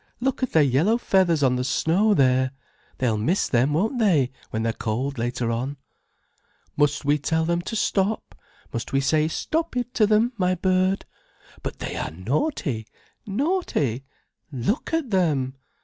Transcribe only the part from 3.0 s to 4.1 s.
miss them, won't